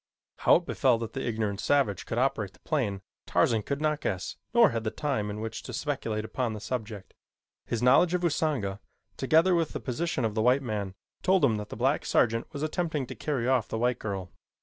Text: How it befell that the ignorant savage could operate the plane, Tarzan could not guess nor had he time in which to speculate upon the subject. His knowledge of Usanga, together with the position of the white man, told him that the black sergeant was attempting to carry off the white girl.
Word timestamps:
How 0.39 0.55
it 0.55 0.65
befell 0.65 0.97
that 0.97 1.13
the 1.13 1.23
ignorant 1.27 1.59
savage 1.59 2.07
could 2.07 2.17
operate 2.17 2.53
the 2.53 2.59
plane, 2.61 3.03
Tarzan 3.27 3.61
could 3.61 3.79
not 3.79 4.01
guess 4.01 4.35
nor 4.51 4.71
had 4.71 4.83
he 4.83 4.89
time 4.89 5.29
in 5.29 5.41
which 5.41 5.61
to 5.61 5.73
speculate 5.73 6.25
upon 6.25 6.53
the 6.53 6.59
subject. 6.59 7.13
His 7.67 7.83
knowledge 7.83 8.15
of 8.15 8.23
Usanga, 8.23 8.79
together 9.15 9.53
with 9.53 9.73
the 9.73 9.79
position 9.79 10.25
of 10.25 10.33
the 10.33 10.41
white 10.41 10.63
man, 10.63 10.95
told 11.21 11.45
him 11.45 11.57
that 11.57 11.69
the 11.69 11.75
black 11.77 12.03
sergeant 12.07 12.51
was 12.51 12.63
attempting 12.63 13.05
to 13.05 13.15
carry 13.15 13.47
off 13.47 13.67
the 13.67 13.77
white 13.77 13.99
girl. 13.99 14.31